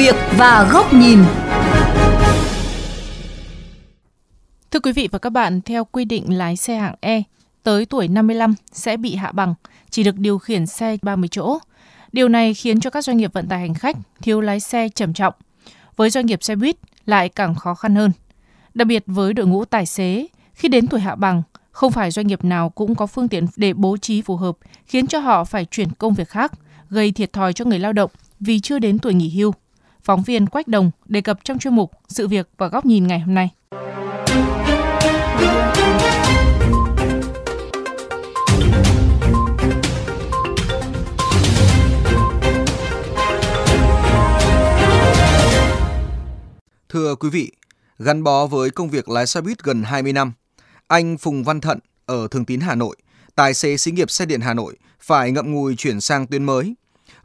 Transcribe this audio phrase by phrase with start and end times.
[0.00, 1.18] việc và góc nhìn.
[4.70, 7.22] Thưa quý vị và các bạn, theo quy định lái xe hạng E,
[7.62, 9.54] tới tuổi 55 sẽ bị hạ bằng,
[9.90, 11.58] chỉ được điều khiển xe 30 chỗ.
[12.12, 15.12] Điều này khiến cho các doanh nghiệp vận tải hành khách thiếu lái xe trầm
[15.12, 15.34] trọng.
[15.96, 16.76] Với doanh nghiệp xe buýt
[17.06, 18.12] lại càng khó khăn hơn.
[18.74, 22.26] Đặc biệt với đội ngũ tài xế, khi đến tuổi hạ bằng, không phải doanh
[22.26, 25.64] nghiệp nào cũng có phương tiện để bố trí phù hợp, khiến cho họ phải
[25.64, 26.52] chuyển công việc khác,
[26.90, 29.52] gây thiệt thòi cho người lao động vì chưa đến tuổi nghỉ hưu.
[30.04, 33.20] Phóng viên Quách Đồng đề cập trong chuyên mục Sự việc và góc nhìn ngày
[33.20, 33.50] hôm nay.
[46.88, 47.52] Thưa quý vị,
[47.98, 50.32] gắn bó với công việc lái xe buýt gần 20 năm,
[50.88, 52.96] anh Phùng Văn Thận ở Thường Tín Hà Nội,
[53.34, 56.74] tài xế xí nghiệp xe điện Hà Nội phải ngậm ngùi chuyển sang tuyến mới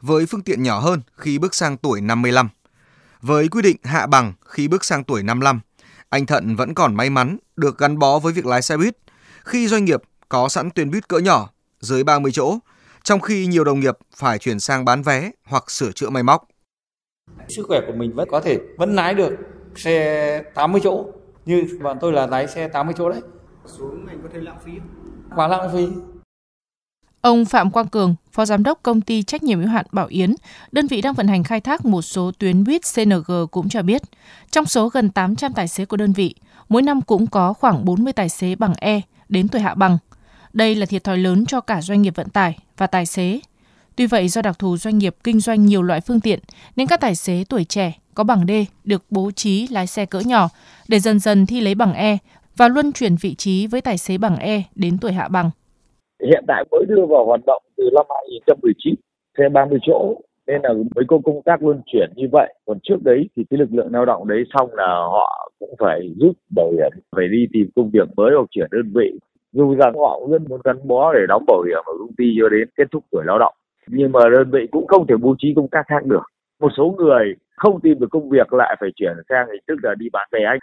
[0.00, 2.48] với phương tiện nhỏ hơn khi bước sang tuổi 55.
[3.26, 5.60] Với quy định hạ bằng khi bước sang tuổi 55,
[6.08, 8.96] anh Thận vẫn còn may mắn được gắn bó với việc lái xe buýt
[9.44, 12.58] khi doanh nghiệp có sẵn tuyến buýt cỡ nhỏ dưới 30 chỗ,
[13.02, 16.48] trong khi nhiều đồng nghiệp phải chuyển sang bán vé hoặc sửa chữa máy móc.
[17.48, 19.32] Sức khỏe của mình vẫn có thể vẫn lái được
[19.76, 21.06] xe 80 chỗ
[21.46, 23.20] như bọn tôi là lái xe 80 chỗ đấy.
[23.66, 24.72] Xuống anh có thể lãng phí.
[25.36, 25.88] Quá lãng phí.
[27.26, 30.34] Ông Phạm Quang Cường, Phó Giám đốc Công ty Trách nhiệm hữu hạn Bảo Yến,
[30.72, 34.02] đơn vị đang vận hành khai thác một số tuyến buýt CNG cũng cho biết,
[34.50, 36.34] trong số gần 800 tài xế của đơn vị,
[36.68, 39.98] mỗi năm cũng có khoảng 40 tài xế bằng E đến tuổi hạ bằng.
[40.52, 43.40] Đây là thiệt thòi lớn cho cả doanh nghiệp vận tải và tài xế.
[43.96, 46.40] Tuy vậy, do đặc thù doanh nghiệp kinh doanh nhiều loại phương tiện,
[46.76, 48.50] nên các tài xế tuổi trẻ có bằng D
[48.84, 50.48] được bố trí lái xe cỡ nhỏ
[50.88, 52.18] để dần dần thi lấy bằng E
[52.56, 55.50] và luân chuyển vị trí với tài xế bằng E đến tuổi hạ bằng.
[56.26, 58.94] Hiện tại mới đưa vào hoạt động từ năm 2019,
[59.38, 62.54] xe 30 chỗ nên là mới có công tác luân chuyển như vậy.
[62.66, 66.14] Còn trước đấy thì cái lực lượng lao động đấy xong là họ cũng phải
[66.20, 69.18] rút bảo hiểm, phải đi tìm công việc mới hoặc chuyển đơn vị.
[69.52, 72.48] Dù rằng họ cũng muốn gắn bó để đóng bảo hiểm ở công ty cho
[72.48, 73.54] đến kết thúc tuổi lao động.
[73.86, 76.22] Nhưng mà đơn vị cũng không thể bố trí công tác khác được.
[76.60, 79.94] Một số người không tìm được công việc lại phải chuyển sang hình thức là
[79.98, 80.58] đi bán vé anh.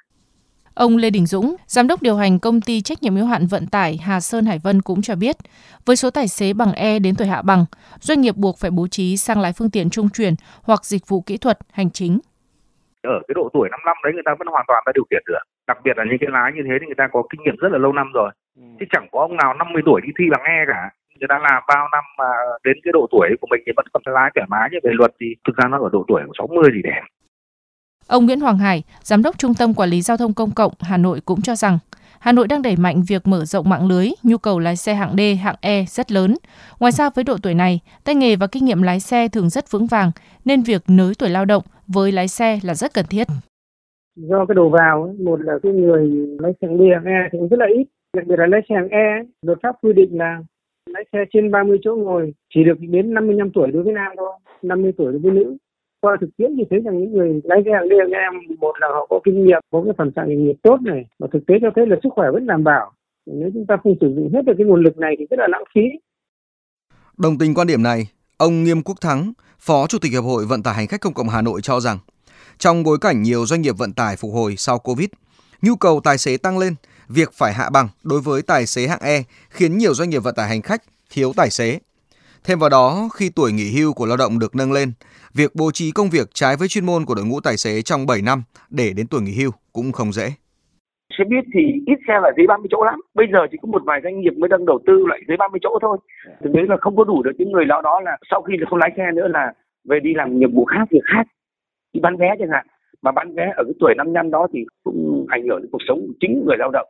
[0.76, 3.68] Ông Lê Đình Dũng, giám đốc điều hành công ty trách nhiệm hữu hạn vận
[3.68, 5.36] tải Hà Sơn Hải Vân cũng cho biết,
[5.86, 7.66] với số tài xế bằng E đến tuổi hạ bằng,
[8.00, 10.34] doanh nghiệp buộc phải bố trí sang lái phương tiện trung chuyển
[10.64, 12.20] hoặc dịch vụ kỹ thuật, hành chính.
[13.02, 15.44] Ở cái độ tuổi 55 đấy người ta vẫn hoàn toàn ta điều khiển được.
[15.68, 17.72] Đặc biệt là những cái lái như thế thì người ta có kinh nghiệm rất
[17.72, 18.32] là lâu năm rồi.
[18.58, 18.64] Ừ.
[18.80, 20.90] Chứ chẳng có ông nào 50 tuổi đi thi bằng E cả
[21.20, 22.30] người ta làm bao năm mà
[22.64, 25.12] đến cái độ tuổi của mình thì vẫn còn lái thoải mái như về luật
[25.20, 27.02] thì thực ra nó ở độ tuổi của 60 gì đẹp
[28.08, 30.98] Ông Nguyễn Hoàng Hải, Giám đốc Trung tâm Quản lý Giao thông Công cộng Hà
[30.98, 31.80] Nội cũng cho rằng
[32.20, 35.16] Hà Nội đang đẩy mạnh việc mở rộng mạng lưới, nhu cầu lái xe hạng
[35.18, 36.36] D, hạng E rất lớn.
[36.80, 39.72] Ngoài ra với độ tuổi này, tay nghề và kinh nghiệm lái xe thường rất
[39.72, 40.12] vững vàng,
[40.46, 43.28] nên việc nới tuổi lao động với lái xe là rất cần thiết.
[44.16, 47.38] Do cái đầu vào, một là cái người lái xe hạng D, hạng E thì
[47.40, 47.86] cũng rất là ít.
[48.14, 50.40] Đặc biệt là lái xe hạng E, luật pháp quy định là
[50.90, 54.32] lái xe trên 30 chỗ ngồi chỉ được đến 55 tuổi đối với nam thôi,
[54.62, 55.58] 50 tuổi đối với nữ
[56.04, 58.88] qua thực tiễn thì thấy rằng những người lái xe hàng đêm em một là
[58.94, 61.56] họ có kinh nghiệm có cái phần trạng nghề nghiệp tốt này và thực tế
[61.62, 62.92] cho thấy là sức khỏe vẫn đảm bảo.
[63.26, 65.48] Nếu chúng ta không sử dụng hết được cái nguồn lực này thì rất là
[65.48, 65.82] lãng phí.
[67.18, 70.64] Đồng tình quan điểm này ông Nghiêm Quốc Thắng phó chủ tịch hiệp hội vận
[70.64, 71.98] tải hành khách công cộng Hà Nội cho rằng
[72.58, 75.08] trong bối cảnh nhiều doanh nghiệp vận tải phục hồi sau Covid
[75.62, 76.76] nhu cầu tài xế tăng lên
[77.08, 80.36] việc phải hạ bằng đối với tài xế hạng E khiến nhiều doanh nghiệp vận
[80.36, 81.80] tải hành khách thiếu tài xế.
[82.44, 84.92] Thêm vào đó, khi tuổi nghỉ hưu của lao động được nâng lên,
[85.34, 88.06] việc bố trí công việc trái với chuyên môn của đội ngũ tài xế trong
[88.06, 90.28] 7 năm để đến tuổi nghỉ hưu cũng không dễ.
[91.18, 93.00] Xe buýt thì ít xe là dưới 30 chỗ lắm.
[93.14, 95.60] Bây giờ chỉ có một vài doanh nghiệp mới đang đầu tư lại dưới 30
[95.64, 95.98] chỗ thôi.
[96.44, 98.80] Thực tế là không có đủ được những người lao đó là sau khi không
[98.80, 99.54] lái xe nữa là
[99.90, 101.26] về đi làm nhiệm vụ khác, việc khác.
[101.94, 102.66] Đi bán vé chẳng hạn.
[103.02, 106.00] Mà bán vé ở cái tuổi 55 đó thì cũng ảnh hưởng đến cuộc sống
[106.08, 106.88] của chính người lao động.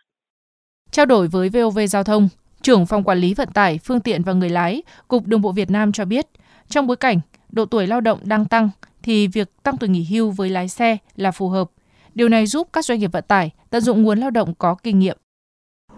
[0.92, 2.28] Trao đổi với VOV Giao thông,
[2.64, 5.72] Trưởng phòng quản lý vận tải, phương tiện và người lái, Cục Đường bộ Việt
[5.72, 6.26] Nam cho biết,
[6.68, 7.20] trong bối cảnh
[7.54, 8.70] độ tuổi lao động đang tăng
[9.04, 11.70] thì việc tăng tuổi nghỉ hưu với lái xe là phù hợp.
[12.16, 15.00] Điều này giúp các doanh nghiệp vận tải tận dụng nguồn lao động có kinh
[15.00, 15.18] nghiệm.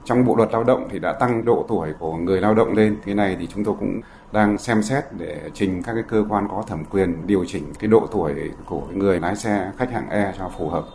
[0.06, 2.98] Trong bộ luật lao động thì đã tăng độ tuổi của người lao động lên.
[3.06, 6.48] Thế này thì chúng tôi cũng đang xem xét để trình các cái cơ quan
[6.52, 8.34] có thẩm quyền điều chỉnh cái độ tuổi
[8.66, 10.86] của người lái xe khách hạng E cho phù hợp.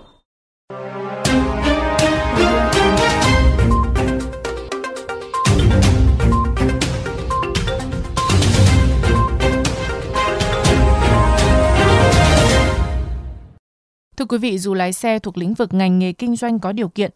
[14.20, 16.88] Thưa quý vị, dù lái xe thuộc lĩnh vực ngành nghề kinh doanh có điều
[16.88, 17.10] kiện,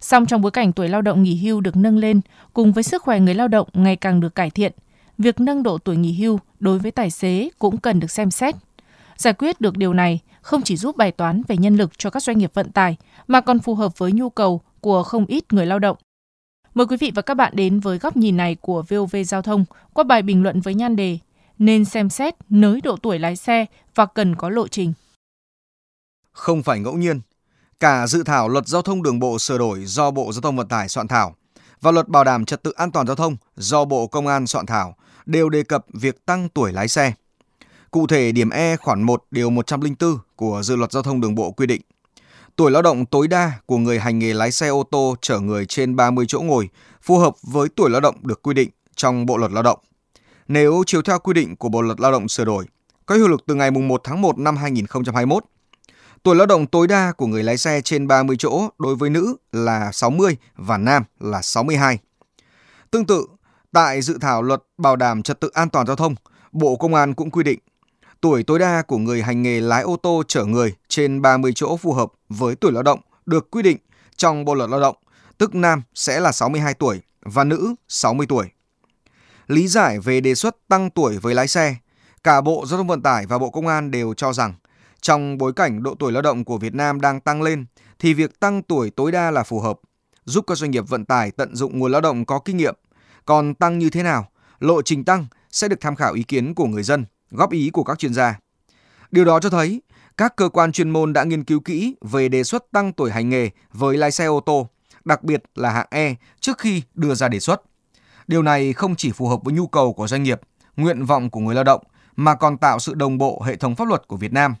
[0.00, 2.20] song trong bối cảnh tuổi lao động nghỉ hưu được nâng lên
[2.52, 4.72] cùng với sức khỏe người lao động ngày càng được cải thiện,
[5.18, 8.54] việc nâng độ tuổi nghỉ hưu đối với tài xế cũng cần được xem xét.
[9.16, 12.22] Giải quyết được điều này không chỉ giúp bài toán về nhân lực cho các
[12.22, 12.96] doanh nghiệp vận tải
[13.28, 15.96] mà còn phù hợp với nhu cầu của không ít người lao động.
[16.74, 19.64] Mời quý vị và các bạn đến với góc nhìn này của VOV Giao thông
[19.92, 21.18] qua bài bình luận với nhan đề
[21.58, 24.92] Nên xem xét nới độ tuổi lái xe và cần có lộ trình.
[26.40, 27.20] Không phải ngẫu nhiên,
[27.80, 30.68] cả dự thảo luật giao thông đường bộ sửa đổi do Bộ Giao thông Vận
[30.68, 31.34] tải soạn thảo
[31.80, 34.66] và luật bảo đảm trật tự an toàn giao thông do Bộ Công an soạn
[34.66, 34.96] thảo
[35.26, 37.12] đều đề cập việc tăng tuổi lái xe.
[37.90, 41.50] Cụ thể, điểm E khoản 1 điều 104 của dự luật giao thông đường bộ
[41.50, 41.80] quy định
[42.56, 45.66] tuổi lao động tối đa của người hành nghề lái xe ô tô chở người
[45.66, 46.68] trên 30 chỗ ngồi
[47.02, 49.78] phù hợp với tuổi lao động được quy định trong Bộ luật Lao động.
[50.48, 52.66] Nếu chiếu theo quy định của Bộ luật Lao động sửa đổi,
[53.06, 55.44] có hiệu lực từ ngày 1 tháng 1 năm 2021,
[56.22, 59.36] tuổi lao động tối đa của người lái xe trên 30 chỗ đối với nữ
[59.52, 61.98] là 60 và nam là 62.
[62.90, 63.26] Tương tự,
[63.72, 66.14] tại dự thảo luật bảo đảm trật tự an toàn giao thông,
[66.52, 67.58] Bộ Công an cũng quy định
[68.20, 71.76] tuổi tối đa của người hành nghề lái ô tô chở người trên 30 chỗ
[71.76, 73.76] phù hợp với tuổi lao động được quy định
[74.16, 74.96] trong Bộ luật Lao động,
[75.38, 78.46] tức nam sẽ là 62 tuổi và nữ 60 tuổi.
[79.46, 81.76] Lý giải về đề xuất tăng tuổi với lái xe,
[82.24, 84.54] cả Bộ Giao thông Vận tải và Bộ Công an đều cho rằng
[85.00, 87.66] trong bối cảnh độ tuổi lao động của Việt Nam đang tăng lên
[87.98, 89.80] thì việc tăng tuổi tối đa là phù hợp,
[90.24, 92.74] giúp các doanh nghiệp vận tải tận dụng nguồn lao động có kinh nghiệm.
[93.24, 94.28] Còn tăng như thế nào,
[94.60, 97.84] lộ trình tăng sẽ được tham khảo ý kiến của người dân, góp ý của
[97.84, 98.38] các chuyên gia.
[99.10, 99.82] Điều đó cho thấy
[100.16, 103.28] các cơ quan chuyên môn đã nghiên cứu kỹ về đề xuất tăng tuổi hành
[103.28, 104.68] nghề với lái xe ô tô,
[105.04, 107.62] đặc biệt là hạng E trước khi đưa ra đề xuất.
[108.26, 110.40] Điều này không chỉ phù hợp với nhu cầu của doanh nghiệp,
[110.76, 111.82] nguyện vọng của người lao động
[112.16, 114.54] mà còn tạo sự đồng bộ hệ thống pháp luật của Việt Nam.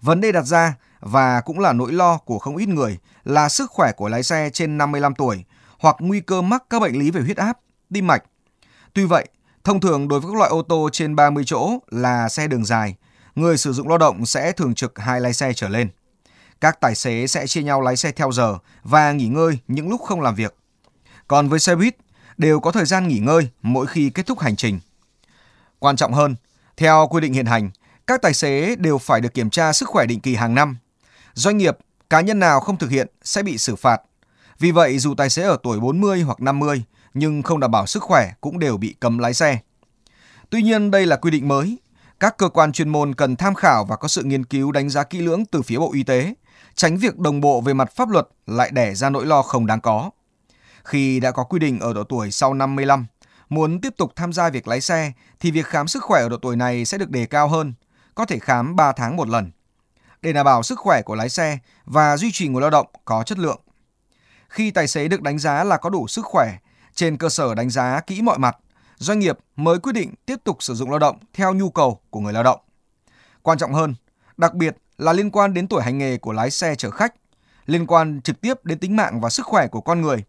[0.00, 3.70] Vấn đề đặt ra và cũng là nỗi lo của không ít người là sức
[3.70, 5.44] khỏe của lái xe trên 55 tuổi
[5.78, 7.58] hoặc nguy cơ mắc các bệnh lý về huyết áp,
[7.92, 8.22] tim mạch.
[8.94, 9.28] Tuy vậy,
[9.64, 12.94] thông thường đối với các loại ô tô trên 30 chỗ là xe đường dài,
[13.34, 15.88] người sử dụng lao động sẽ thường trực hai lái xe trở lên.
[16.60, 20.00] Các tài xế sẽ chia nhau lái xe theo giờ và nghỉ ngơi những lúc
[20.02, 20.56] không làm việc.
[21.28, 21.96] Còn với xe buýt,
[22.36, 24.80] đều có thời gian nghỉ ngơi mỗi khi kết thúc hành trình.
[25.78, 26.36] Quan trọng hơn,
[26.76, 27.70] theo quy định hiện hành,
[28.08, 30.76] các tài xế đều phải được kiểm tra sức khỏe định kỳ hàng năm.
[31.34, 31.78] Doanh nghiệp,
[32.10, 34.02] cá nhân nào không thực hiện sẽ bị xử phạt.
[34.58, 36.82] Vì vậy, dù tài xế ở tuổi 40 hoặc 50
[37.14, 39.58] nhưng không đảm bảo sức khỏe cũng đều bị cấm lái xe.
[40.50, 41.78] Tuy nhiên, đây là quy định mới.
[42.20, 45.04] Các cơ quan chuyên môn cần tham khảo và có sự nghiên cứu đánh giá
[45.04, 46.34] kỹ lưỡng từ phía Bộ Y tế,
[46.74, 49.80] tránh việc đồng bộ về mặt pháp luật lại đẻ ra nỗi lo không đáng
[49.80, 50.10] có.
[50.84, 53.06] Khi đã có quy định ở độ tuổi sau 55,
[53.48, 56.36] muốn tiếp tục tham gia việc lái xe thì việc khám sức khỏe ở độ
[56.36, 57.74] tuổi này sẽ được đề cao hơn,
[58.18, 59.50] có thể khám 3 tháng một lần.
[60.22, 63.22] Để đảm bảo sức khỏe của lái xe và duy trì nguồn lao động có
[63.22, 63.60] chất lượng.
[64.48, 66.58] Khi tài xế được đánh giá là có đủ sức khỏe,
[66.94, 68.56] trên cơ sở đánh giá kỹ mọi mặt,
[68.96, 72.20] doanh nghiệp mới quyết định tiếp tục sử dụng lao động theo nhu cầu của
[72.20, 72.60] người lao động.
[73.42, 73.94] Quan trọng hơn,
[74.36, 77.14] đặc biệt là liên quan đến tuổi hành nghề của lái xe chở khách,
[77.66, 80.24] liên quan trực tiếp đến tính mạng và sức khỏe của con người.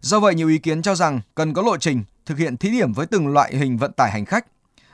[0.00, 2.92] Do vậy, nhiều ý kiến cho rằng cần có lộ trình thực hiện thí điểm
[2.92, 4.46] với từng loại hình vận tải hành khách,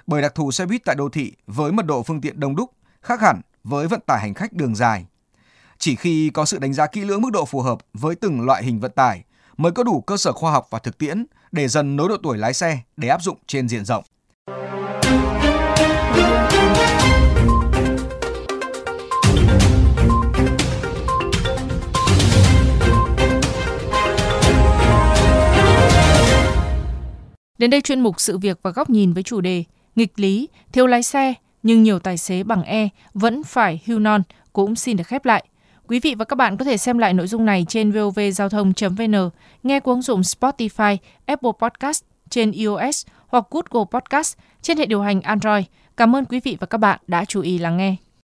[0.07, 2.71] bởi đặc thù xe buýt tại đô thị với mật độ phương tiện đông đúc,
[3.03, 5.07] khác hẳn với vận tải hành khách đường dài.
[5.79, 8.65] Chỉ khi có sự đánh giá kỹ lưỡng mức độ phù hợp với từng loại
[8.65, 9.25] hình vận tải
[9.57, 12.39] mới có đủ cơ sở khoa học và thực tiễn để dần nối độ tuổi
[12.39, 14.05] lái xe để áp dụng trên diện rộng.
[27.59, 29.65] Đến đây chuyên mục sự việc và góc nhìn với chủ đề
[29.97, 34.23] nghịch lý, thiếu lái xe nhưng nhiều tài xế bằng E vẫn phải hưu non
[34.53, 35.45] cũng xin được khép lại.
[35.89, 39.31] Quý vị và các bạn có thể xem lại nội dung này trên vovgiao thông.vn,
[39.63, 40.97] nghe qua ứng dụng Spotify,
[41.27, 45.65] Apple Podcast trên iOS hoặc Google Podcast trên hệ điều hành Android.
[45.97, 47.97] Cảm ơn quý vị và các bạn đã chú ý lắng nghe.